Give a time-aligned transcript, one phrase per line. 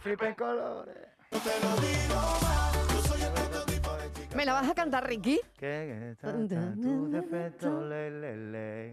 [0.00, 0.96] Flipen colores.
[1.30, 4.74] No te lo digo más, yo soy el prototipo de chico ¿Me la vas a
[4.74, 5.40] cantar, Ricky?
[5.58, 6.48] Que están
[6.80, 8.92] tus defectos, le, le, le.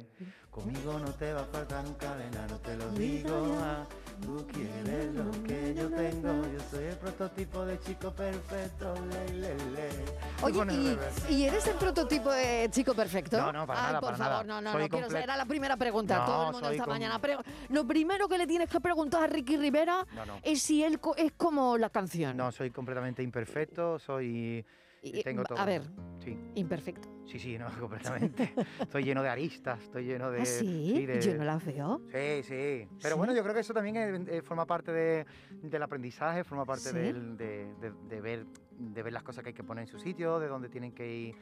[0.51, 3.87] Conmigo no te va a faltar nunca de nada, no te lo digo más.
[4.21, 9.55] Tú quieres lo que yo tengo, yo soy el prototipo de chico perfecto, le, le,
[9.71, 9.89] le.
[10.41, 10.97] Oye,
[11.29, 13.37] ¿y, y eres el prototipo de chico perfecto?
[13.37, 14.61] No, no, para Ay, nada, por para favor, nada.
[14.61, 15.23] no, no, no quiero saber.
[15.23, 16.17] Era la primera pregunta.
[16.19, 17.19] No, Todo el mundo esta mañana.
[17.19, 20.39] Pero lo primero que le tienes que preguntar a Ricky Rivera No, no.
[20.43, 22.35] es si él co- es como la canción.
[22.35, 24.65] No, soy completamente imperfecto, soy...
[25.01, 25.57] Y- tengo todo.
[25.59, 25.83] a ver.
[26.23, 27.07] Sí, Imperfecto.
[27.25, 28.53] sí, sí, no, completamente.
[28.79, 30.41] estoy lleno de aristas, estoy lleno de...
[30.41, 31.05] ¿Ah, sí?
[31.05, 32.01] de- Yo no la veo.
[32.11, 32.87] Sí, sí.
[33.01, 33.17] Pero ¿Sí?
[33.17, 35.25] bueno, yo creo que eso también eh, forma parte de-
[35.61, 36.97] del aprendizaje, forma parte ¿Sí?
[36.97, 37.73] del- de,
[38.09, 38.45] de- ver,
[38.77, 41.07] de ver las cosas que hay que poner en su sitio, de dónde tienen que
[41.15, 41.35] ir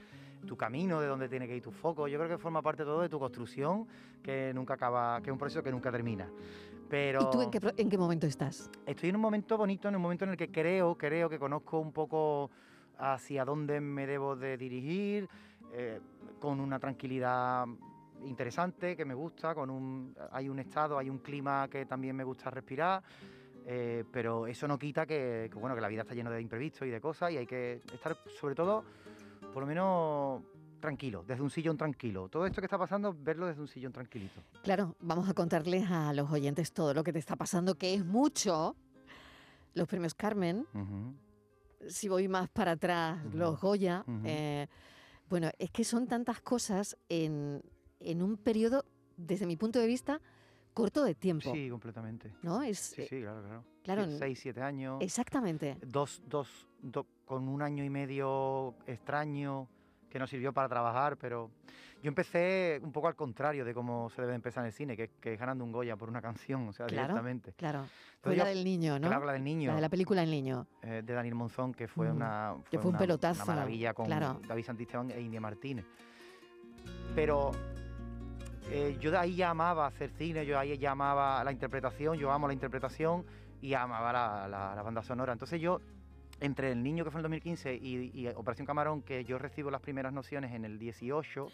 [0.46, 2.08] tu camino, de dónde tiene que ir tu foco.
[2.08, 3.88] Yo creo que forma parte todo de tu construcción,
[4.22, 6.30] que nunca acaba, que es un proceso que nunca termina.
[6.88, 8.70] Pero ¿Y tú en qué, en qué momento estás?
[8.86, 11.80] estoy en un momento bonito, en un momento en el que creo, creo que conozco
[11.80, 12.52] un poco
[12.98, 15.30] hacia dónde me debo de dirigir,
[15.72, 16.00] eh,
[16.40, 17.66] con una tranquilidad
[18.24, 22.24] interesante que me gusta, con un hay un estado, hay un clima que también me
[22.24, 23.04] gusta respirar,
[23.66, 26.88] eh, pero eso no quita que, que, bueno que la vida está llena de imprevistos
[26.88, 28.84] y de cosas y hay que estar sobre todo
[29.54, 30.44] por lo menos
[30.80, 32.30] tranquilo, desde un sillón tranquilo.
[32.30, 34.42] Todo esto que está pasando, verlo desde un sillón tranquilito.
[34.64, 38.06] Claro, vamos a contarles a los oyentes todo lo que te está pasando, que es
[38.06, 38.76] mucho.
[39.74, 40.68] Los premios Carmen.
[41.88, 44.04] Si voy más para atrás, los Goya.
[44.24, 44.68] Eh,
[45.30, 47.62] bueno, es que son tantas cosas en,
[48.00, 48.86] en un periodo,
[49.18, 50.22] desde mi punto de vista,
[50.74, 51.52] corto de tiempo.
[51.54, 52.34] Sí, completamente.
[52.42, 52.62] ¿No?
[52.62, 53.64] Es, Sí, eh, sí, claro, claro.
[53.84, 54.98] claro, Seis, siete años.
[55.02, 55.78] Exactamente.
[55.86, 59.68] Dos, dos, do- con un año y medio extraño
[60.16, 61.52] que nos sirvió para trabajar, pero
[62.02, 65.10] yo empecé un poco al contrario de cómo se debe empezar en el cine, que,
[65.20, 67.52] que es ganando un Goya por una canción, o sea, Claro, directamente.
[67.58, 67.80] Claro.
[67.80, 69.10] Entonces Fue la yo- del niño, ¿no?
[69.10, 69.72] Claro, la del niño.
[69.72, 70.68] La de la película El Niño.
[70.84, 72.16] eh, de Daniel Monzón, que fue Mm.
[72.16, 74.40] una Que fue un una- pelotazo, una maravilla con claro.
[74.48, 75.84] David Santisteban e India Martínez.
[77.14, 77.52] Pero
[78.72, 82.32] eh, yo de ahí ya amaba hacer cine, yo ahí ya amaba la interpretación, yo
[82.32, 83.26] amo la interpretación
[83.62, 85.34] y amaba la, la- la banda sonora.
[85.34, 85.82] Entonces yo,
[86.40, 89.72] entre El Niño, que fue en el 2015, y, y Operación Camarón, que yo recibo
[89.72, 91.48] las primeras nociones en el 18,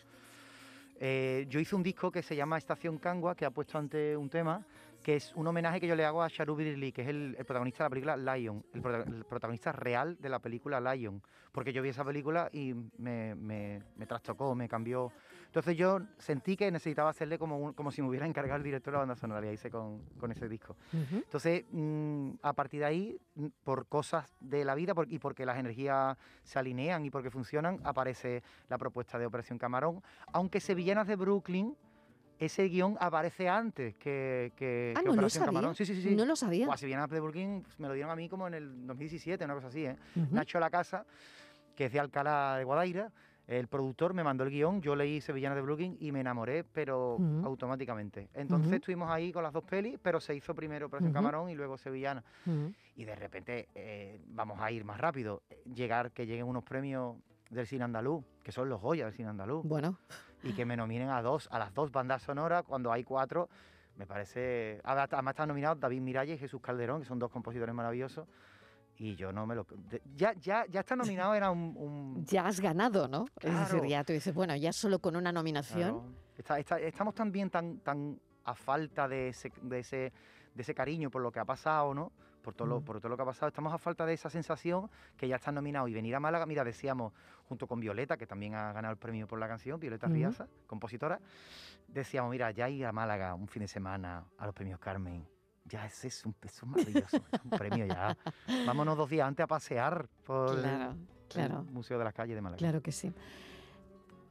[1.03, 4.30] eh, yo hice un disco que se llama Estación Cangua, que ha puesto ante un
[4.30, 4.64] tema,
[5.03, 7.84] que es un homenaje que yo le hago a Sharu Birli, que es el, protagonista
[7.84, 11.22] de la película Lion, el, el protagonista real de la película Lion,
[11.52, 15.12] porque yo vi esa película y me, me- me trastocó, me cambió.
[15.51, 18.94] Entonces yo sentí que necesitaba hacerle como, un- como si me hubiera encargado el director
[18.94, 20.78] de la banda sonora, y ahí hice con, con ese disco.
[20.94, 21.17] Ujú.
[21.17, 25.45] Entonces, mm, a partir de ahí, mm, por cosas de la vida por- y porque
[25.45, 30.01] las energías se alinean y porque funcionan, aparece la propuesta de Operación Camarón.
[30.31, 31.75] Aunque Sevillanas de Brooklyn,
[32.39, 35.45] ese guion aparece antes que, que, Ah, que no lo Operación sabía.
[35.59, 35.75] Camarón.
[35.75, 36.01] Sí, sí, sí.
[36.01, 36.16] sí.
[36.16, 36.66] No lo sabía.
[36.66, 39.56] Buah, Sevillanas de Brooklyn pues, me lo dieron a mí como en el 2017, una
[39.56, 39.97] cosa así, ¿eh?
[40.16, 40.33] Ujú.
[40.33, 41.06] Nacho La Casa,
[41.75, 43.12] que es de Alcalá de Guadaira,
[43.51, 47.17] el productor me mandó el guion, yo leí Sevillanas de Brooklyn y me enamoré, pero
[47.44, 48.29] automáticamente.
[48.34, 51.12] Entonces estuvimos ahí con las dos pelis, pero se hizo primero Operación.
[51.12, 52.23] Camarón y luego Sevillana.
[52.95, 57.17] Y de repente eh, vamos a ir más rápido, eh, llegar, que lleguen unos premios
[57.50, 59.97] del cine andaluz, que son los Goya del cine andaluz, Bueno,
[60.44, 63.50] y que me nominen a dos, a las dos bandas sonoras cuando hay cuatro.
[63.97, 64.79] Me parece.
[64.85, 68.27] Además además están nominados David Miralles y Jesús Calderón, que son dos compositores maravillosos.
[69.03, 69.65] Y yo no me lo.
[70.15, 71.75] ya, ya, ya está nominado, era un.
[71.75, 73.25] un- ya has ganado, ¿no?
[73.39, 75.89] Es decir, ya tú dices, bueno, ya solo con una nominación.
[75.89, 76.06] Claro.
[76.38, 80.13] Está- está- estamos también tan, tan a falta de ese, de, ese,
[80.53, 82.12] de ese cariño por lo que ha pasado, ¿no?
[82.44, 82.83] Por todo, lo, Mm.
[82.83, 83.48] por todo lo que ha pasado.
[83.48, 84.88] Estamos a falta de esa sensación
[85.18, 85.89] que ya están nominados.
[85.89, 87.12] Y venir a Málaga, mira, decíamos,
[87.50, 90.15] junto con Violeta, que también ha ganado el premio por la canción, Violeta Ujú.
[90.15, 91.19] Riaza, compositora,
[91.88, 95.25] decíamos, mira, ya ir a Málaga un fin de semana a los premios Carmen.
[95.71, 98.18] Ya ese es un, eso es maravilloso, es un premio ya.
[98.65, 100.97] Vámonos dos días antes a pasear por Claro, el-
[101.29, 101.59] claro.
[101.65, 102.57] el Museo de las Calles de Málaga.
[102.57, 103.12] Claro que sí.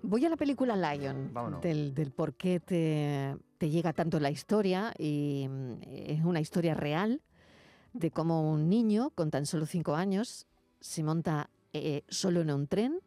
[0.02, 1.60] Voy a la película Lion, Vámonos.
[1.62, 6.74] del, del por qué te, te llega tanto la historia, y mm, es una historia
[6.74, 7.22] real
[7.92, 10.46] de cómo un niño con tan solo cinco años
[10.80, 13.00] se monta eh, solo en un tren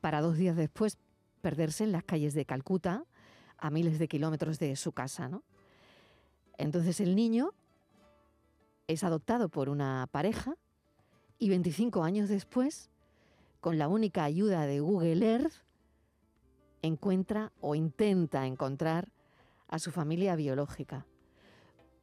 [0.00, 0.98] para dos días después
[1.40, 3.04] perderse en las calles de Calcuta
[3.58, 5.28] a miles de kilómetros de su casa.
[5.28, 5.42] ¿no?
[6.58, 7.52] Entonces el niño
[8.86, 10.56] es adoptado por una pareja
[11.38, 12.90] y 25 años después,
[13.60, 15.54] con la única ayuda de Google Earth,
[16.82, 19.08] encuentra o intenta encontrar
[19.68, 21.06] a su familia biológica.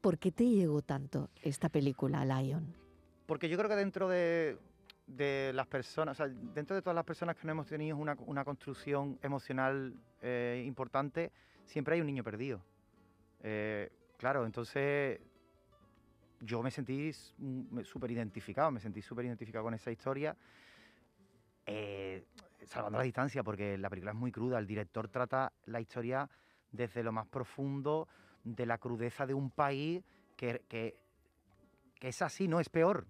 [0.02, 2.74] ¿Por qué te llegó tanto esta película, Lion?
[3.26, 4.58] Porque yo creo que dentro de,
[5.54, 8.46] las personas, o sea, dentro de todas las personas que no hemos tenido una, una
[8.46, 11.32] construcción emocional eh, importante,
[11.66, 12.62] siempre hay un niño perdido.
[13.44, 15.20] Eh, claro, entonces
[16.42, 20.36] yo me sentí s- m- súper identificado, me sentí súper identificado con esa historia,
[21.66, 22.26] eh,
[22.66, 26.30] salvando la distancia, porque la película es muy cruda, el director trata la historia
[26.72, 28.08] desde lo más profundo
[28.44, 30.04] de la crudeza de un país
[30.36, 30.98] que, que
[32.02, 33.06] es así, no es peor.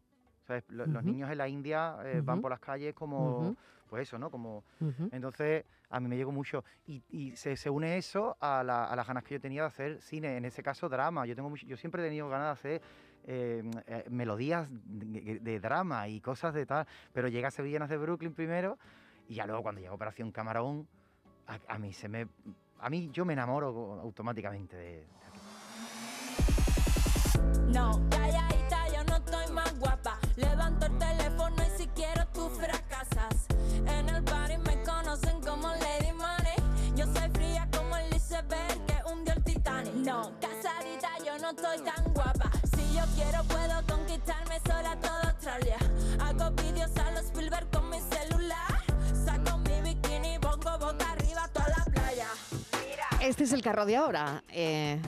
[0.49, 0.63] ¿Sabes?
[0.69, 3.55] Lo- Los niños en la India eh, van por las calles como,
[3.87, 4.31] pues eso, ¿no?
[4.31, 4.63] Como,
[5.11, 6.63] entonces, a mí me llegó mucho.
[6.87, 9.67] Y, y se, se une eso a, la- a las ganas que yo tenía de
[9.67, 11.27] hacer cine, en ese caso drama.
[11.27, 12.81] Yo, tengo mucho- yo siempre he tenido ganas de hacer
[13.27, 16.87] eh, eh, melodías de, de drama y cosas de tal.
[17.13, 18.79] Pero llega a Sevillanas de Brooklyn primero
[19.27, 20.87] y ya luego cuando llega Operación Camarón,
[21.47, 22.27] a, a mí se me...
[22.79, 24.83] A mí yo me enamoro automáticamente de...
[24.83, 25.39] de aquí.
[27.71, 28.58] No, guapa.
[30.69, 33.47] Levanto el teléfono y si quiero tú fracasas.
[33.87, 36.93] En el party me conocen como Lady Money.
[36.95, 39.93] Yo soy fría como el iceberg que hundió el Titanic.
[39.95, 42.51] No, casadita, yo no estoy tan guapa.
[42.75, 45.77] Si yo quiero, puedo conquistarme sola toda Australia.
[46.19, 48.83] Hago vídeos a los Spielberg con mi celular.
[49.25, 52.27] Saco mi bikini y pongo boca arriba toda la playa.
[53.21, 54.43] Este es el carro de ahora.
[54.49, 55.01] eh,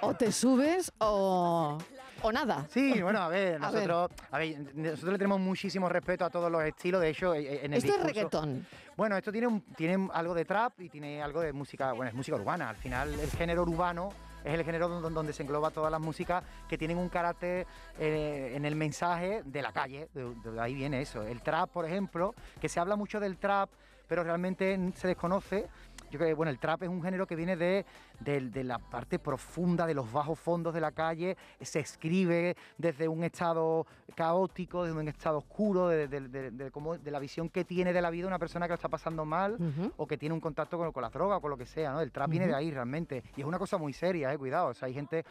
[0.00, 1.78] o te subes o,
[2.24, 2.66] o nada.
[2.70, 3.86] Sí, bueno, a ver, A ver.
[3.88, 7.00] nosotros, a ver, nosotros le tenemos muchísimo respeto a todos los estilos.
[7.00, 8.66] De hecho, eh, en el Esto es reggaetón.
[8.96, 12.14] Bueno, esto tiene, un- tiene algo de trap y tiene algo de música, bueno, es
[12.14, 12.70] música urbana.
[12.70, 14.08] Al final, el género urbano
[14.42, 17.66] es el género donde, se engloba todas las músicas que tienen un carácter
[17.98, 20.08] eh, en el mensaje de la calle.
[20.14, 21.22] De, de ahí viene eso.
[21.22, 23.68] El trap, por ejemplo, que se habla mucho del trap,
[24.08, 25.66] pero realmente se desconoce.
[26.14, 27.84] Yo creo que bueno, el trap es un género que viene de,
[28.20, 31.36] de- de la parte profunda, de los bajos fondos de la calle.
[31.60, 33.84] Se escribe desde un estado
[34.14, 38.38] caótico, desde un estado oscuro, de, de- la visión que tiene de la vida una
[38.38, 39.56] persona que lo está pasando mal
[39.96, 42.00] o que tiene un contacto con, con las drogas o con lo que sea, ¿no?
[42.00, 43.24] El trap viene de ahí realmente.
[43.36, 44.68] Y es una cosa muy seria, eh, cuidado.
[44.68, 45.24] O sea, hay gente,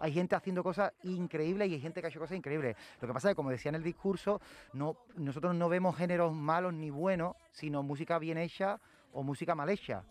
[0.00, 2.76] hay gente haciendo cosas increíbles y hay gente que ha hecho cosas increíbles.
[3.02, 4.40] Lo que pasa es que, como decía en el discurso,
[4.72, 8.80] no, nosotros no vemos géneros malos ni buenos, sino música bien hecha
[9.12, 10.02] o música mal hecha.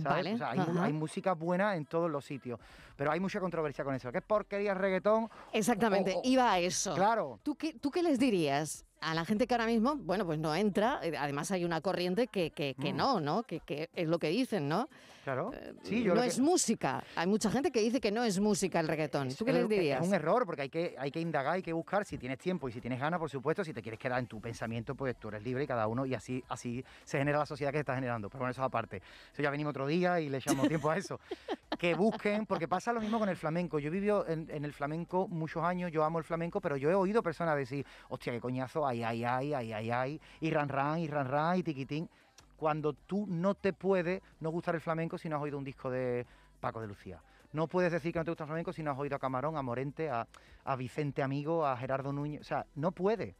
[0.00, 0.04] ¿Sabes?
[0.04, 2.58] Vale, O sea, hay, música buena en todos los sitios.
[2.96, 4.10] Pero hay mucha controversia con eso.
[4.12, 5.28] ¿Qué es porquería reggaetón?
[5.52, 6.94] Exactamente, O- o- iba a eso.
[6.94, 7.38] Claro.
[7.42, 10.54] ¿Tú qué, ¿Tú qué les dirías a la gente que ahora mismo, bueno, pues no
[10.54, 11.00] entra?
[11.02, 12.96] eh, Además hay una corriente que, que, que Mm.
[12.96, 13.42] no, ¿no?
[13.42, 14.88] Que, que es lo que dicen, ¿no?
[15.24, 15.52] Claro.
[15.54, 17.04] Eh, Sí, yo no es música.
[17.14, 19.28] Hay mucha gente que dice que no es música el reggaetón.
[19.34, 20.00] ¿Tú qué es- les dirías?
[20.02, 22.68] Es un error porque hay que, hay que indagar, hay que buscar si tienes tiempo
[22.68, 23.62] y si tienes ganas, por supuesto.
[23.64, 26.14] Si te quieres quedar en tu pensamiento, pues tú eres libre y cada uno y
[26.14, 28.28] así, así se genera la sociedad que se está generando.
[28.30, 29.00] Pero bueno, eso aparte.
[29.32, 31.20] Eso ya venimos otro día y le echamos tiempo a eso.
[31.78, 33.80] Que busquen, porque pasa lo mismo con el flamenco.
[33.80, 36.88] Yo he vivido en, en el flamenco muchos años, yo amo el flamenco, pero yo
[36.90, 40.68] he oído personas decir, hostia, qué coñazo, ay, ay, ay, ay, ay, ay, y ran,
[40.68, 42.08] ran, y ran, ran, y tiquitín.
[42.56, 45.90] Cuando tú no te puede no gustar el flamenco si no has oído un disco
[45.90, 46.26] de
[46.60, 47.20] Paco de Lucía.
[47.52, 49.56] No puedes decir que no te gusta el flamenco si no has oído a Camarón,
[49.56, 50.26] a Morente, a,
[50.64, 52.40] a Vicente Amigo, a Gerardo Núñez.
[52.40, 53.34] O sea, no puede.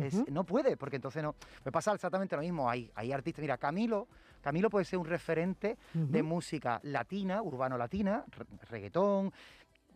[0.00, 1.34] Es- no puede, porque entonces no.
[1.64, 2.68] Me pasa exactamente lo mismo.
[2.68, 3.40] Hay, hay artistas.
[3.40, 4.08] Mira, Camilo,
[4.42, 9.32] Camilo puede ser un referente de música latina, urbano-latina, re- reggaetón,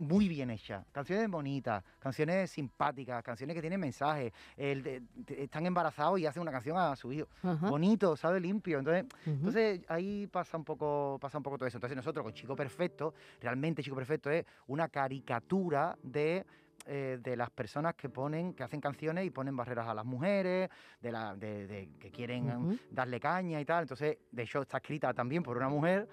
[0.00, 0.84] muy bien hecha.
[0.92, 4.32] Canciones bonitas, canciones simpáticas, canciones que tienen mensaje.
[4.56, 7.28] El de- de- están embarazados y hacen una canción a su hijo.
[7.42, 7.68] Ajá.
[7.68, 8.78] Bonito, sabe limpio.
[8.78, 11.76] Entonces, entonces ahí pasa un poco pasa un poco todo eso.
[11.76, 16.44] Entonces nosotros con Chico Perfecto, realmente Chico Perfecto es una caricatura de
[16.86, 20.70] eh, de las personas que ponen que hacen canciones y ponen barreras a las mujeres,
[21.02, 23.82] de la de, de- que quieren darle caña y tal.
[23.82, 26.08] Entonces, de hecho está escrita también por una mujer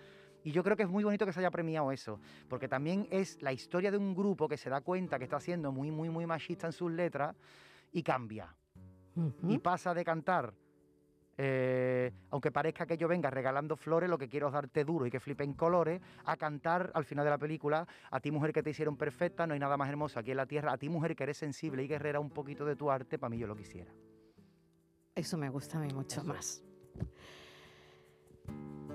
[0.47, 3.41] y yo creo que es muy bonito que se haya premiado eso, porque también es
[3.41, 6.25] la historia de un grupo que se da cuenta que está siendo muy muy muy
[6.25, 7.35] machista en sus letras
[7.91, 8.55] y cambia
[9.43, 10.53] y pasa de cantar,
[11.37, 15.11] eh, aunque parezca que yo venga regalando flores, lo que quiero es darte duro y
[15.11, 18.69] que flipen colores, a cantar al final de la película, a ti mujer que te
[18.69, 21.23] hicieron perfecta, no hay nada más hermoso aquí en la tierra, a ti mujer que
[21.23, 23.91] eres sensible y guerrera, un poquito de tu arte, para mí yo lo quisiera.
[25.13, 26.29] Eso me gusta a mí mucho Eso.
[26.29, 26.66] más.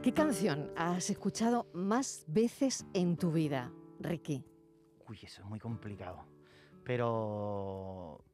[0.03, 4.45] ¿Qué canción has escuchado más veces en tu vida, Ricky?
[5.09, 6.27] Uy, eso es muy complicado.
[6.83, 8.25] Pero.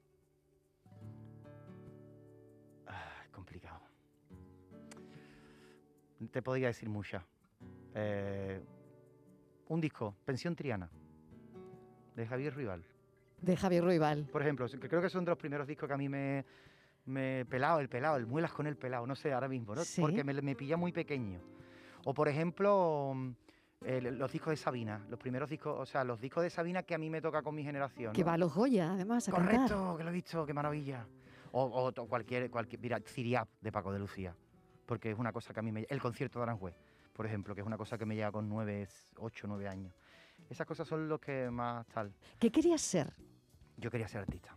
[2.86, 3.82] Ah, es complicado.
[6.30, 7.22] Te podría decir muchas.
[7.94, 8.64] Eh,
[9.68, 10.90] un disco, Pensión Triana,
[12.16, 12.82] de Javier Rival.
[13.42, 14.26] De Javier Ruibal.
[14.32, 16.46] Por ejemplo, creo que son de los primeros discos que a mí me.
[17.04, 19.84] me pelado, el pelado, el muelas con el pelado, no sé, ahora mismo, ¿no?
[19.84, 20.00] Sí.
[20.00, 21.57] Porque me, me pilla muy pequeño.
[22.04, 23.30] O por ejemplo, mm,
[24.12, 26.98] los discos de Sabina, los primeros discos, o sea, los discos de Sabina que a
[26.98, 28.12] mí me toca con mi generación.
[28.12, 28.26] Que ¿no?
[28.28, 29.54] va a los Goya, además, a cantar.
[29.54, 31.06] Correcto, que lo he visto, qué maravilla.
[31.52, 34.34] O, cualquier, cualquier, mira, Ciriap de Paco de Lucía,
[34.84, 35.86] porque es una cosa que a mí me...
[35.88, 36.74] El concierto de Aranjuez,
[37.12, 38.86] por ejemplo, que es una cosa que me llega con nueve,
[39.16, 39.94] ocho, nueve años.
[40.50, 42.12] Esas cosas son los que más tal.
[42.38, 43.12] ¿Qué querías ser
[43.76, 44.56] Yo quería ser artista.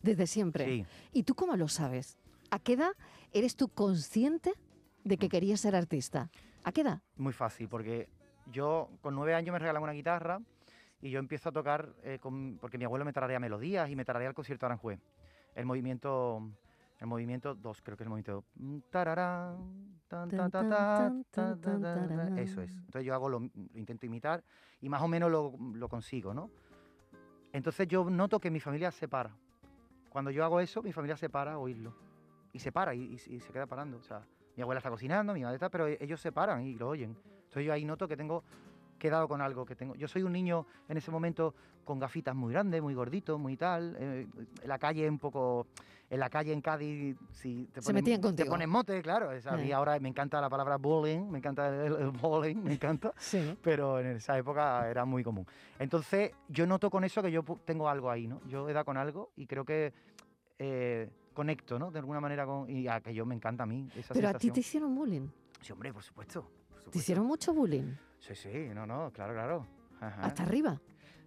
[0.00, 0.64] desde siempre?
[0.64, 2.16] Sí, ¿Y tú cómo lo sabes?
[2.50, 2.92] ¿A qué edad
[3.32, 4.52] eres tú consciente
[5.04, 5.18] de Mm.
[5.18, 6.30] que querías ser artista?
[6.64, 7.00] ¿A qué edad?
[7.16, 8.08] muy fácil, porque
[8.46, 10.40] yo con nueve años me regalan una guitarra
[11.02, 14.04] y yo empiezo a tocar, eh, con- porque mi abuelo me tararea melodías y me
[14.06, 15.00] tararea el concierto de Aranjuez.
[15.54, 16.42] El movimiento,
[16.98, 18.44] el movimiento 2, creo que es el movimiento.
[18.90, 22.38] tararán, tan, Tan, tan, tararán.
[22.38, 22.70] Eso es.
[22.74, 24.42] Entonces yo hago lo, lo intento imitar
[24.80, 26.50] y más o menos lo, lo consigo, ¿no?
[27.52, 29.36] Entonces yo noto que mi familia se para.
[30.08, 31.94] Cuando yo hago eso, mi familia se para a oírlo.
[32.52, 33.98] Y se para y, y- y se queda parando.
[33.98, 34.24] O sea,
[34.56, 37.16] mi abuela está cocinando, mi madre está, pero ellos se paran y lo oyen.
[37.44, 38.42] Entonces yo ahí noto que tengo
[38.98, 39.94] quedado con algo que tengo.
[39.94, 41.54] Yo soy un niño en ese momento
[41.84, 43.96] con gafitas muy grandes, muy gordito, muy tal.
[43.98, 44.26] eh,
[44.62, 45.66] en la calle un poco,
[46.10, 49.32] en la calle en Cádiz, si te Se ponen, metían te ponen mote, claro.
[49.32, 49.74] es- a mí Eh.
[49.74, 53.56] ahora me encanta la palabra bullying, me encanta el, el bullying, me encanta Sí.
[53.62, 55.46] pero en esa época era muy común.
[55.78, 58.42] Entonces, yo noto con eso que yo tengo algo ahí, ¿no?
[58.46, 59.94] Yo he dado con algo y creo que
[60.58, 61.90] eh, conecto, ¿no?
[61.90, 62.68] De alguna manera con...
[62.68, 65.28] Y a que yo me encanta a mí esa Pero a ti te hicieron bullying.
[65.60, 66.42] Sí, hombre, por supuesto.
[66.84, 67.94] por Te hicieron mucho bullying.
[68.18, 69.66] Sí, sí, no, no, claro, claro.
[70.00, 70.26] Ajá.
[70.26, 70.80] Hasta arriba.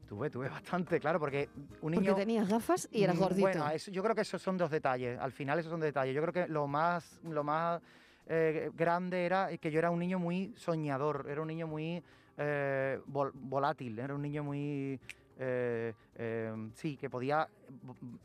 [0.08, 2.16] Tuve, tuve bastante, claro, porque un Porque niño...
[2.16, 3.42] tenías gafas y eras Mm, gordito.
[3.42, 5.18] Bueno, eso, yo creo que esos son dos detalles.
[5.20, 6.14] Al final esos son detalles.
[6.14, 7.82] Yo creo que lo más, lo más
[8.28, 12.04] eh, grande era que yo era un niño muy soñador, era un niño muy
[12.38, 15.00] eh, vol- volátil, era un niño muy...
[15.40, 17.48] eh, eh, sí, que podía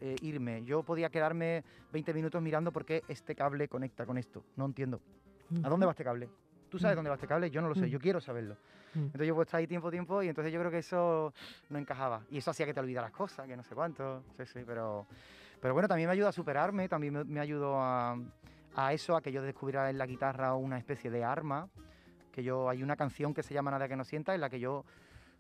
[0.01, 0.65] eh, irme.
[0.65, 4.45] Yo podía quedarme 20 minutos mirando por qué este cable conecta con esto.
[4.57, 5.01] No entiendo.
[5.63, 6.29] ¿A dónde va este cable?
[6.69, 7.51] ¿Tú sabes dónde va este cable?
[7.51, 7.91] Yo no lo sé, Mm.
[7.91, 8.57] yo quiero saberlo.
[8.95, 8.99] Mm.
[8.99, 11.33] Entonces yo puedo estar ahí tiempo, tiempo, y entonces yo creo que eso
[11.71, 12.23] no encajaba.
[12.31, 14.23] Y eso hacía que te olvidaras cosas, que no sé cuánto.
[14.37, 15.07] Sí, sí, pero,
[15.63, 18.19] pero bueno, también me ayuda a superarme, también me, me ayudó a,
[18.75, 21.69] a eso, a que yo descubriera en la guitarra una especie de arma.
[22.33, 24.61] Que yo, hay una canción que se llama Nada que no sienta, en la que
[24.61, 24.85] yo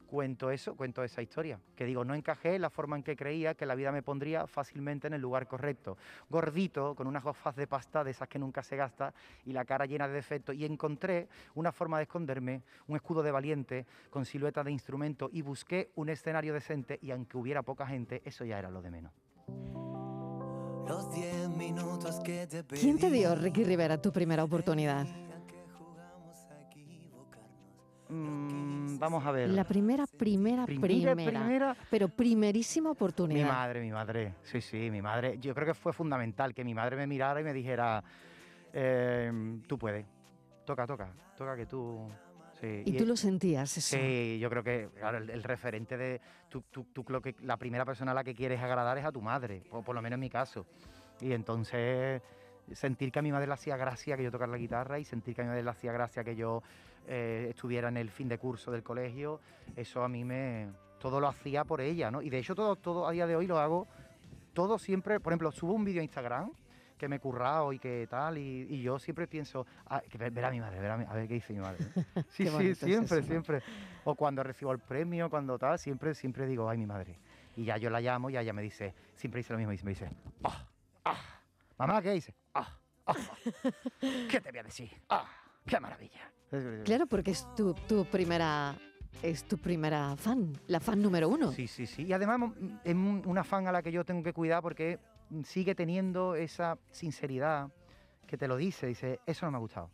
[0.08, 1.60] cuento eso, cuento esa historia.
[1.76, 4.46] Que digo, no encajé en la forma en que creía que la vida me pondría
[4.46, 5.96] fácilmente en el lugar correcto.
[6.28, 9.86] Gordito, con unas gafas de pasta de esas que nunca se gasta y la cara
[9.86, 10.56] llena de defectos.
[10.56, 15.42] Y encontré una forma de esconderme, un escudo de valiente con silueta de instrumento y
[15.42, 19.12] busqué un escenario decente y aunque hubiera poca gente, eso ya era lo de menos.
[20.88, 25.06] Los 10 minutos que te ¿Quién te dio, Ricky Rivera, tu primera oportunidad?
[28.98, 29.48] Vamos a ver.
[29.50, 31.40] La primera, primera, primera, primera.
[31.40, 33.48] primera Pero primerísima Mi oportunidad.
[33.48, 35.38] madre, mi madre, sí, sí, mi madre.
[35.40, 38.02] Yo creo que fue fundamental que mi madre me mirara y me dijera,
[38.72, 40.04] eh, tú puedes,
[40.64, 42.08] toca, toca, toca que tú...
[42.60, 43.96] Sí, Y tú lo sentías eso.
[43.96, 47.56] Sí, yo creo que claro, el, el referente de tú, tú, tú lo que la
[47.56, 50.16] primera persona a la que quieres agradar es a tu madre, o por lo menos
[50.16, 50.66] en mi caso.
[51.20, 52.20] Y entonces
[52.74, 55.34] sentir que a mi madre le hacía gracia que yo tocara la guitarra y sentir
[55.34, 56.62] que a mi madre le hacía gracia que yo
[57.06, 59.40] eh, estuviera en el fin de curso del colegio,
[59.76, 62.20] eso a mí me todo lo hacía por ella, ¿no?
[62.22, 63.86] Y de hecho todo todo a día de hoy lo hago
[64.52, 66.50] todo siempre, por ejemplo, subo un vídeo a Instagram
[66.96, 70.44] que me he currado y que tal, y, y yo siempre pienso, ah, que ver,
[70.44, 71.78] a mi madre, ver a, mi- a ver qué dice mi madre.
[72.28, 73.62] Sí, sí, es siempre, siempre.
[74.04, 77.16] O cuando recibo el premio, cuando tal, siempre, siempre digo, ay, mi madre.
[77.56, 79.90] Y ya yo la llamo y ella me dice, siempre dice lo mismo, y me
[79.90, 80.10] dice,
[80.42, 80.66] ah,
[81.04, 81.20] ah,
[81.78, 82.34] mamá, ¿qué dice?
[82.54, 82.68] Ah,
[83.06, 83.14] ah,
[84.28, 84.90] ¿qué te voy a decir?
[85.08, 85.26] Ah,
[85.66, 86.32] qué maravilla.
[86.84, 88.74] Claro, porque es tu, tu primera
[89.22, 91.50] es tu primera fan, la fan número uno.
[91.52, 92.02] Sí, sí, sí.
[92.04, 92.52] Y además
[92.84, 94.98] es un- una fan a la que yo tengo que cuidar porque
[95.44, 97.68] sigue teniendo esa sinceridad
[98.26, 98.86] que te lo dice.
[98.86, 99.90] Dice, eso no me ha gustado.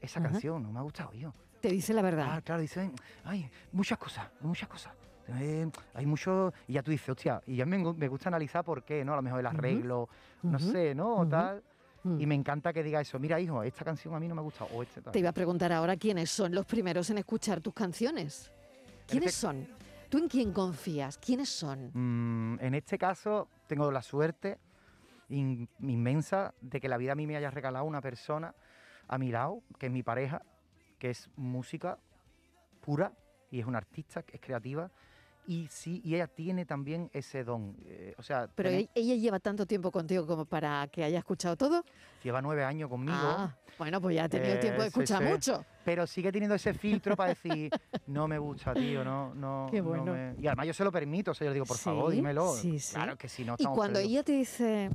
[0.00, 0.30] Esa Ajá.
[0.30, 1.32] canción no me ha gustado, yo.
[1.60, 2.28] Te dice la verdad.
[2.32, 2.90] Ah, claro, dice,
[3.24, 4.92] ay, muchas cosas, muchas cosas.
[5.28, 8.64] Eh, hay mucho, y ya tú dices, hostia, y ya me, gu- me gusta analizar
[8.64, 9.12] por qué, ¿no?
[9.14, 10.08] A lo mejor el arreglo,
[10.42, 11.26] no sé, ¿no?
[11.28, 11.62] Tal.
[12.02, 12.20] Mm.
[12.20, 14.44] Y me encanta que diga eso, mira, hijo, esta canción a mí no me ha
[14.44, 15.12] gustado, o este tal.
[15.12, 18.52] Te iba a preguntar ahora quiénes son los primeros en escuchar tus canciones.
[19.06, 19.66] ¿Quiénes este- son?
[20.10, 21.16] ¿Tú en quién confías?
[21.18, 21.90] ¿Quiénes son?
[21.94, 24.58] Mm, en este caso, tengo la suerte
[25.30, 28.54] in- inmensa de que la vida a mí me haya regalado una persona
[29.08, 30.42] a mi lado, que es mi pareja,
[30.98, 31.98] que es música
[32.82, 33.12] pura
[33.50, 34.90] y es una artista, es creativa
[35.46, 37.76] y sí, y ella tiene también ese don.
[37.84, 41.18] eh, o sea, Pero tener- e- ella lleva tanto tiempo contigo como para que haya
[41.18, 41.84] escuchado todo.
[42.22, 43.14] lleva nueve años conmigo.
[43.16, 45.28] Ah, bueno, pues ya ha tenido Eh, tiempo de sí, escuchar sí.
[45.28, 45.64] mucho.
[45.84, 47.70] Pero sigue teniendo ese filtro para decir,
[48.06, 49.66] no me gusta, tío, no, no.
[49.70, 50.12] Qué no bueno.
[50.14, 50.34] me-".
[50.40, 52.54] Y además yo se lo permito, o sea, yo le digo, por Sí, favor, dímelo.
[52.54, 52.94] sí, sí.
[52.94, 54.10] Claro que si no Y cuando perdidos.
[54.10, 54.90] ella te dice,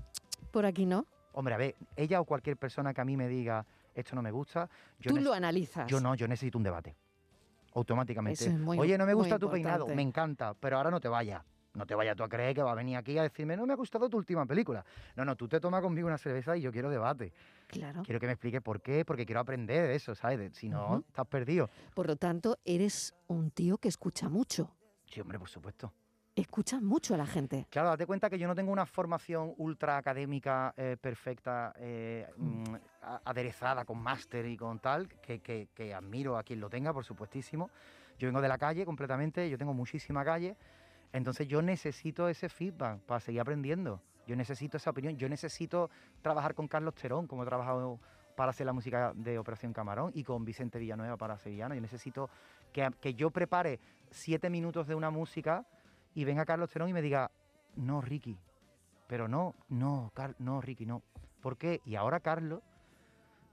[0.51, 3.63] por aquí no, Hombre, a ver, ella o cualquier persona que a mí me diga,
[3.93, 4.67] esto no me gusta,
[4.99, 5.87] yo, tú lo analizas.
[5.87, 6.95] yo no, yo necesito un debate.
[7.73, 8.43] Automáticamente.
[8.45, 11.07] Eso es muy- Oye, no me gusta tu peinado, me encanta, pero ahora no te
[11.07, 11.43] vayas.
[11.75, 13.73] No te vayas tú a creer que va a venir aquí a decirme, no me
[13.73, 14.83] ha gustado tu última película.
[15.15, 17.31] No, no, tú te tomas conmigo una cerveza y yo quiero debate.
[17.67, 18.01] Claro.
[18.03, 20.39] Quiero que me expliques por qué, porque quiero aprender de eso, ¿sabes?
[20.39, 21.69] De- si no, estás perdido.
[21.93, 24.75] Por lo tanto, eres un tío que escucha mucho.
[25.05, 25.93] Sí, hombre, por supuesto.
[26.39, 27.65] Escuchas mucho a la gente.
[27.69, 32.75] Claro, date cuenta que yo no tengo una formación ultra académica eh, perfecta, eh, mm,
[33.01, 36.93] a- aderezada con máster y con tal, que, que- que admiro a quien lo tenga,
[36.93, 37.69] por supuestísimo.
[38.17, 40.55] Yo vengo de la calle completamente, yo tengo muchísima calle,
[41.11, 44.01] entonces yo necesito ese feedback para seguir aprendiendo.
[44.25, 45.89] Yo necesito esa opinión, yo necesito
[46.21, 47.99] trabajar con Carlos Terón, como he trabajado
[48.37, 51.75] para hacer la música de Operación Camarón, y con Vicente Villanueva para Sevillano.
[51.75, 52.29] Yo necesito
[52.71, 55.65] que, que yo prepare siete minutos de una música
[56.19, 57.31] y venga Carlos Terón y me diga,
[57.77, 58.37] no, Ricky,
[59.07, 61.01] pero no, no, Car- no, Ricky, no.
[61.39, 61.79] ¿Por qué?
[61.85, 62.61] Y ahora Carlos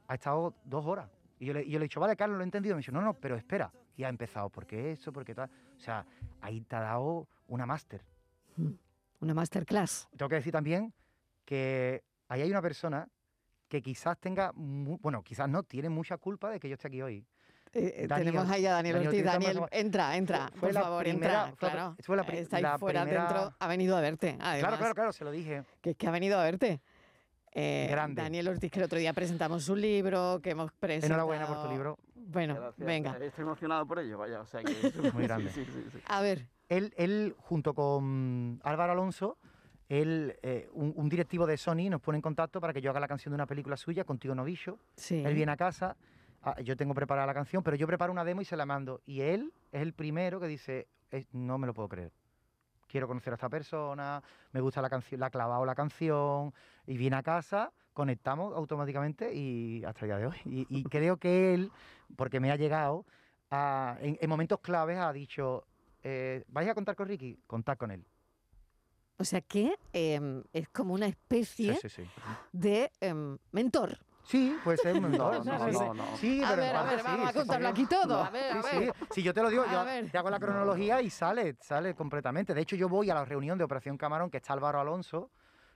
[0.08, 1.08] ha estado dos horas.
[1.38, 2.75] Y yo le, y yo le he dicho, vale, Carlos, lo he entendido.
[2.75, 3.73] Me dice, no, no, pero espera.
[3.96, 5.12] Y ha empezado, ¿por qué eso?
[5.12, 5.49] ¿Por qué tal?
[5.76, 6.04] O sea,
[6.40, 8.04] ahí te ha dado una máster.
[9.20, 10.08] Una masterclass.
[10.16, 10.92] Tengo que decir también
[11.44, 13.08] que ahí hay una persona
[13.68, 17.25] que quizás tenga, bueno, quizás no, tiene mucha culpa de que yo esté aquí hoy.
[17.73, 19.25] Eh, eh, Daniel- tenemos ahí a Daniel Daniel Ortiz.
[19.25, 20.49] Daniel, entra, entra.
[20.54, 21.56] fue por favor, primera- entra.
[21.56, 21.96] fue la- Claro.
[22.02, 23.54] fue la pri- Está ahí la fuera, primera- dentro.
[23.58, 24.37] Ha venido a verte.
[24.40, 25.64] Además, Claro, claro, claro, se lo dije.
[25.82, 26.80] Que es que ha venido a verte.
[27.52, 28.20] Eh, Grande.
[28.23, 31.14] Daniel Ortiz, que el otro día presentamos su libro, que hemos presentado.
[31.14, 31.99] Enhorabuena por tu libro.
[32.14, 32.87] Bueno, Gracias.
[32.87, 33.16] venga.
[33.20, 34.73] Estoy emocionado por ello, vaya, o sea que...
[35.14, 35.50] Muy grande.
[35.52, 35.99] Sí, sí, sí.
[36.06, 39.38] A ver, él, él junto con Álvaro Alonso,
[39.88, 43.00] él, eh, un, un directivo de Sony nos pone en contacto para que yo haga
[43.00, 44.79] la canción de una película suya, Contigo Novillo.
[44.96, 45.22] sí.
[45.24, 45.96] Él viene a casa,
[46.62, 49.01] yo tengo preparada la canción, pero yo preparo una demo y se la mando.
[49.07, 52.12] Y él es el primero que dice, "Es- no me lo puedo creer.
[52.87, 54.22] Quiero conocer a esta persona,
[54.53, 56.55] me gusta la canción, la ha clavado la canción,
[56.87, 60.37] y viene a casa, conectamos automáticamente y hasta el día de hoy.
[60.44, 61.72] Y, y creo que él,
[62.16, 63.05] porque me ha llegado,
[63.51, 65.64] a- en, en momentos claves ha dicho,
[66.05, 67.38] eh, ¿vais a contar con Ricky?
[67.46, 68.05] Contad con él.
[69.18, 72.03] O sea que em, es como una especie sí, sí.
[72.53, 73.99] de em, mentor.
[74.26, 75.78] Sí, puede ser un No, no, sí, sí.
[75.78, 76.16] no, no.
[76.16, 77.70] Sí, A pero en a ver, sí, vamos a sí, contarlo sí.
[77.72, 78.24] aquí todo.
[78.24, 78.94] A ver, a Sí, ver.
[78.94, 79.04] sí.
[79.12, 80.10] Si yo te lo digo, A yo ver.
[80.10, 82.52] te hago la cronología y sale, sale completamente.
[82.52, 85.30] De hecho, yo voy a la reunión de Operación Camarón, que está Álvaro Alonso,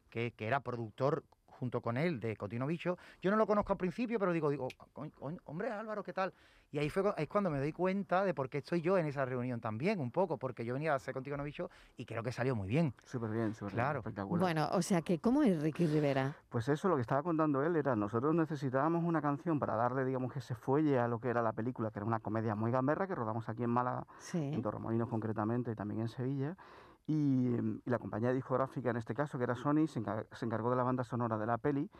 [0.08, 1.24] que, que era productor
[1.61, 2.96] junto con él de Cotino Bicho.
[3.20, 6.33] Yo no lo conozco al principio, pero digo, digo, "Coñ- coñ- hombre Álvaro, ¿qué tal?
[6.73, 9.25] Y ahí fue es cuando me doy cuenta de por qué estoy yo en esa
[9.27, 11.68] reunión también, un poco, porque yo venía a hacer Contigo No Bicho
[11.99, 12.94] y creo que salió muy bien.
[13.05, 13.90] Súper bien, súper Claro.
[13.94, 14.40] bien, espectacular.
[14.40, 16.35] Bueno, o sea que, ¿cómo es Ricky Rivera?
[16.49, 20.35] Pues eso, lo que estaba contando él era, nosotros necesitábamos una canción para darle, digamos,
[20.37, 23.14] ese fuelle a lo que era la película, que era una comedia muy gamberra que
[23.16, 24.38] rodamos aquí en Málaga, Sí.
[24.55, 26.57] en Torremolinos concretamente, y también en Sevilla.
[27.11, 30.46] Y, em, y la compañía discográfica, en este caso, que era Sony, se, encar- se
[30.46, 31.90] encargó de la banda sonora de la peli.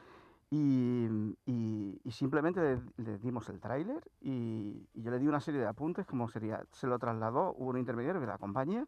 [0.53, 1.07] Y,
[1.46, 5.66] y- y simplemente le, le dimos el tráiler y, yo le di una serie de
[5.66, 8.87] apuntes, como sería, se lo trasladó, hubo un intermediario de la compañía.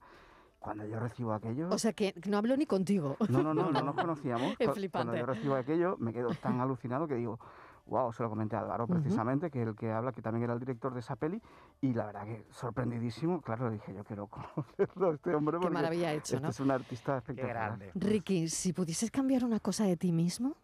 [0.61, 1.69] Cuando yo recibo aquello...
[1.71, 3.17] O sea que no hablo ni contigo.
[3.29, 4.55] No, no, no, no nos conocíamos.
[4.61, 4.91] Es flipante.
[5.09, 7.41] Cuando yo recibo aquello, me quedo tan alucinado que digo,
[7.87, 10.61] wow, se lo comenté a Álvaro precisamente, que el que habla, que también era el
[10.61, 11.40] director de esa peli,
[11.81, 16.12] y la verdad que sorprendidísimo, claro, dije, yo quiero conocerlo, este hombre, Qué maravilla ha
[16.12, 16.49] hecho, este ¿no?
[16.51, 17.79] es un artista Qué espectacular.
[17.79, 17.90] grande.
[17.95, 20.57] Ricky, si pudieses cambiar una cosa de ti mismo,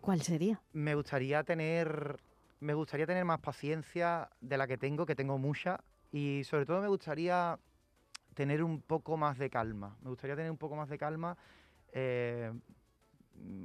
[0.00, 0.60] ¿cuál sería?
[0.72, 2.20] Me gustaría tener,
[2.60, 5.80] me gustaría tener más paciencia de la que tengo, que tengo mucha,
[6.12, 7.58] y sobre todo me gustaría
[8.34, 9.96] tener un poco más de calma.
[10.02, 11.36] Me gustaría tener un poco más de calma
[11.92, 12.52] eh,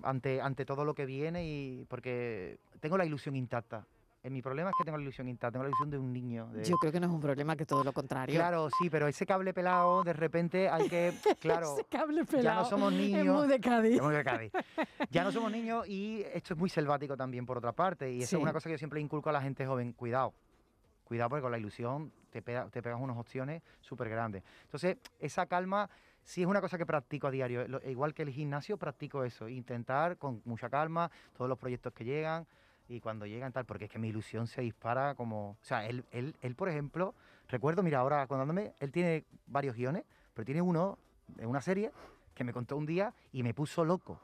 [0.03, 3.86] ante, ante todo lo que viene y porque tengo la ilusión intacta.
[4.21, 6.47] Eh, mi problema es que tengo la ilusión intacta, tengo la ilusión de un niño.
[6.47, 8.36] de- Yo creo que no es un problema, que todo lo contrario.
[8.36, 12.27] Claro, sí, pero ese cable pelado, de repente hay que, claro, Ese cable ya no
[12.38, 13.38] pelado somos es niños.
[13.38, 13.97] muy de Cádiz.
[13.97, 14.51] Somos de Cádiz.
[15.10, 18.12] Ya no somos niños y esto es muy selvático también por otra parte.
[18.12, 18.36] Y eso Sí.
[18.36, 19.93] es una cosa que yo siempre inculco a la gente joven.
[19.93, 20.34] Cuidado.
[21.05, 24.43] Cuidado porque con la ilusión te, pega- te pegas unos opciones súper grandes.
[24.63, 25.89] Entonces, esa calma
[26.29, 27.67] sí es una cosa que practico a diario.
[27.67, 29.49] Lo- igual que el gimnasio, practico eso.
[29.49, 32.45] Intentar con mucha calma todos los proyectos que llegan
[32.87, 35.51] y cuando llegan tal, porque es que mi ilusión se dispara como...
[35.51, 37.15] O sea, él, él, él por ejemplo,
[37.47, 40.03] recuerdo, mira, ahora acordándome, él tiene varios guiones,
[40.35, 41.91] pero tiene uno de una serie
[42.35, 44.19] que me contó un día y me puso loco.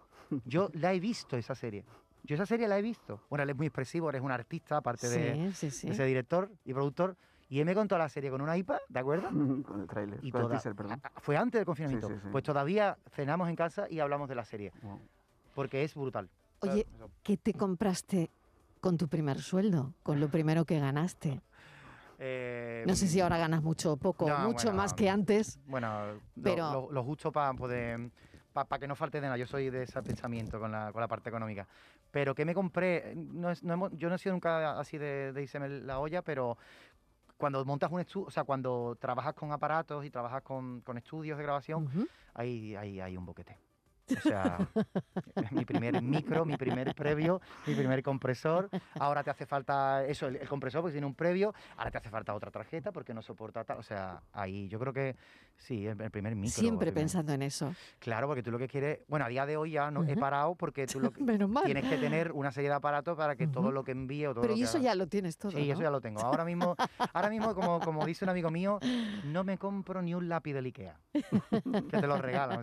[0.45, 1.85] Yo la he visto esa serie.
[2.23, 3.19] Yo esa serie la he visto.
[3.31, 5.87] Bueno, él es muy expresivo, él es un artista, aparte de, Sí, sí, sí.
[5.87, 7.15] de ser director y productor.
[7.47, 9.29] Y él me contó la serie con una IPA, ¿de acuerdo?
[9.67, 10.99] con el tráiler, Y con el toda- teaser, perdón.
[11.03, 12.08] a- a- fue antes del confinamiento.
[12.10, 12.27] sí, sí.
[12.31, 14.99] Pues todavía cenamos en casa y hablamos de la serie, Wow.
[15.53, 16.29] porque es brutal.
[16.62, 16.88] Oye.
[17.21, 18.31] ¿qué te compraste
[18.81, 19.93] con tu primer sueldo?
[20.01, 21.41] Con lo primero que ganaste.
[22.17, 25.60] Eh, No sé si ahora ganas mucho o poco, No, mucho bueno, más que antes.
[25.67, 28.10] Bueno, lo- Pero- lo, lo justo para poder.
[28.53, 31.10] Para que no falte de nada, yo soy de ese pensamiento con la, con la
[31.10, 31.67] parte económica.
[32.10, 35.34] Pero que me compré, no es- no hemos- yo no he sido nunca así de,
[35.34, 36.58] de irse la olla, pero
[37.38, 41.38] cuando montas un estudio, o sea, cuando trabajas con aparatos y trabajas con, con estudios
[41.38, 42.08] de grabación, Ujú.
[42.34, 43.58] ahí, ahí hay un boquete.
[44.07, 44.57] O sea,
[45.51, 48.69] mi primer micro, mi primer previo, mi primer compresor.
[48.99, 51.53] Ahora te hace falta eso, el, el compresor, porque tiene un previo.
[51.77, 53.77] Ahora te hace falta otra tarjeta porque no soporta tal.
[53.79, 55.15] O sea, ahí yo creo que
[55.57, 56.59] sí, el, el primer micro.
[56.59, 57.73] Siempre pensando en eso.
[57.99, 58.99] Claro, porque tú lo que quieres.
[59.07, 60.19] Bueno, a día de hoy ya no he Ujú.
[60.19, 61.63] parado porque tú lo que- Menos mal.
[61.65, 63.71] tienes que tener una serie de aparatos para que todo Ujú.
[63.71, 65.51] lo que envíe o todo Pero lo y que eso haga- ya lo tienes todo.
[65.51, 65.83] Sí, eso ¿no?
[65.85, 66.21] ya lo tengo.
[66.21, 66.75] Ahora mismo,
[67.13, 68.79] ahora mismo como, como dice un amigo mío,
[69.25, 70.99] no me compro ni un lápiz del Ikea.
[71.13, 72.57] que te lo regalan.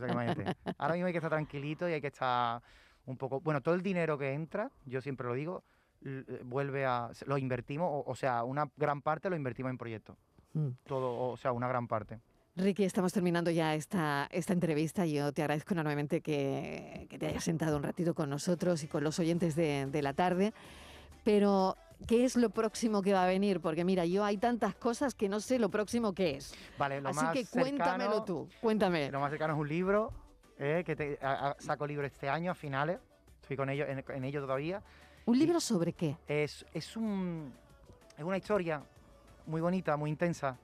[0.79, 2.63] Ahora mismo hay que estar tranquilito y hay que estar
[3.07, 3.41] un poco...
[3.41, 5.65] Bueno, todo el dinero que entra, yo siempre lo digo,
[6.05, 7.11] eh, vuelve a...
[7.27, 10.17] Lo invertimos, o, o sea, una gran parte lo invertimos en proyectos.
[10.55, 10.69] Mm.
[10.87, 12.21] Todo, o sea, una gran parte.
[12.55, 15.07] Ricky, estamos terminando ya esta, esta entrevista.
[15.07, 19.03] Yo te agradezco enormemente que, que te hayas sentado un ratito con nosotros y con
[19.03, 20.53] los oyentes de, de la tarde.
[21.25, 23.61] Pero, ¿qué es lo próximo que va a venir?
[23.61, 26.53] Porque mira, yo hay tantas cosas que no sé lo próximo que es.
[26.79, 29.11] Vale, lo Así más que cuéntamelo cercano- tú, cuéntame.
[29.11, 30.13] Lo más cercano es un libro,
[30.65, 32.99] eh, que te- a- a- saco libro este año a finales.
[33.43, 34.81] Estoy con ello, en, en ello todavía.
[35.27, 36.17] ¿Un libro sobre qué?
[36.29, 37.53] Es, es, un,
[38.17, 38.81] es una historia
[39.47, 40.57] muy bonita, muy intensa,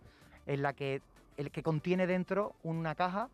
[0.46, 1.02] en la que,
[1.36, 3.28] el que contiene dentro una caja,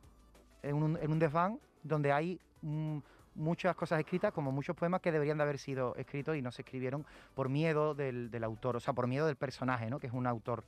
[0.62, 2.98] en un, en un desván, donde hay mm,
[3.34, 6.62] muchas cosas escritas, como muchos poemas que deberían de haber sido escritos y no se
[6.62, 9.98] escribieron por miedo del, del autor, o sea, por miedo del personaje, ¿no?
[10.00, 10.64] que es un autor.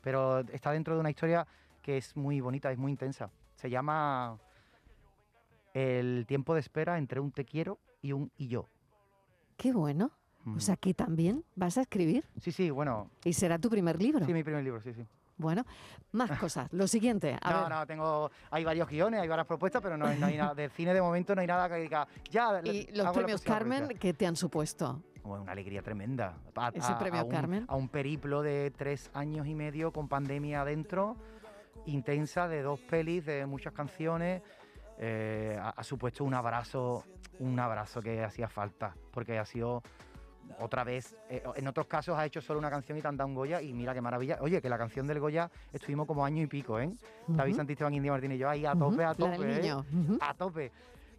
[0.00, 1.46] Pero está dentro de una historia
[1.82, 3.28] que es muy bonita, es muy intensa.
[3.56, 4.38] Se llama
[5.80, 8.66] El tiempo de espera entre un te quiero y un y yo.
[9.58, 10.10] Qué bueno.
[10.56, 14.24] O sea, que también vas a escribir Sí, sí, bueno, y será tu primer libro.
[14.24, 15.04] sí, mi primer libro, sí, sí.
[15.36, 15.66] Bueno,
[16.12, 16.72] más cosas.
[16.72, 17.68] Lo siguiente, a no, ver.
[17.70, 20.70] no, tengo, hay varios guiones, hay varias propuestas, pero no, hay- no hay nada, de
[20.70, 24.00] cine de momento no hay nada que diga, ya, Y los premios Carmen, propuesta".
[24.00, 25.02] ¿qué te han supuesto?
[25.24, 26.38] Bueno, una alegría tremenda.
[26.54, 27.64] A, Ese premio un, Carmen.
[27.68, 31.16] A un periplo de tres años y medio con pandemia adentro,
[31.84, 34.42] intensa, de dos pelis, de muchas canciones.
[34.98, 37.04] Eh, ha, ha supuesto un abrazo,
[37.40, 39.82] un abrazo que hacía falta, porque ha sido
[40.60, 43.28] otra vez, eh, en otros casos ha hecho solo una canción y te han dado
[43.28, 44.38] un Goya y mira qué maravilla.
[44.40, 46.90] Oye, que la canción del Goya estuvimos como año y pico, ¿eh?
[47.26, 49.70] David Ujú, Santisteban, India Martínez y yo ahí a tope, a tope, ¿eh?
[50.20, 50.72] a tope.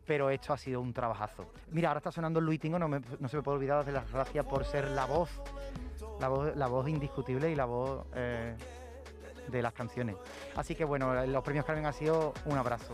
[0.05, 1.51] Pero esto ha sido un trabajazo.
[1.71, 4.09] Mira, ahora está sonando Luis Tingo, no, me- no se me puede olvidar de las
[4.09, 5.29] gracias por ser la voz,
[6.21, 8.55] la voz, la voz indiscutible y la voz eh,
[9.51, 10.15] de las canciones.
[10.55, 12.93] Así que bueno, los premios Carmen ha sido un abrazo.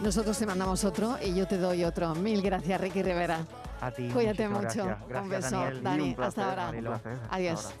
[0.00, 2.14] Nosotros te mandamos otro y yo te doy otro.
[2.14, 3.40] Mil gracias, Ricky Rivera.
[3.80, 4.08] A ti.
[4.08, 4.84] Cuídate mucho.
[5.08, 5.82] Gracias, Un beso, Daniel.
[5.82, 6.04] Dani.
[6.04, 7.00] Y un placer, hasta ahora.
[7.30, 7.74] Adiós.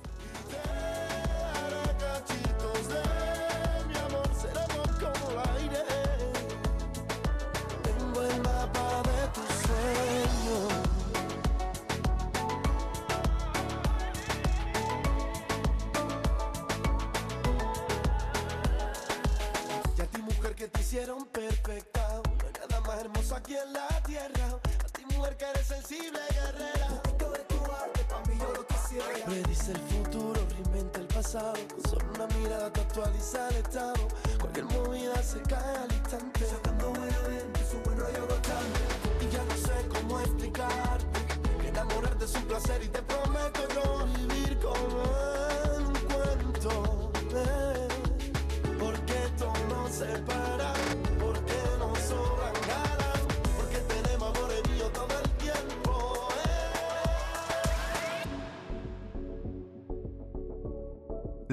[20.96, 24.46] Hicieron perfecta No hay nada más hermoso aquí en la tierra.
[24.82, 26.88] A ti mujer que eres sensible, guerrera.
[26.88, 29.26] Un de tu arte, pa' mí yo lo quisiera.
[29.26, 31.52] Predice el futuro, reinventa el pasado.
[31.68, 34.08] Con solo una mirada te actualiza el estado.
[34.40, 36.46] Cualquier movida se cae al instante.
[36.46, 38.80] Sacando buena y su buen rollo constante
[39.20, 41.20] Y ya no sé cómo explicarte.
[41.60, 45.02] Que enamorarte es un placer y te prometo yo Vivir como
[45.76, 47.88] en un cuento eh.
[48.78, 50.35] Porque esto no se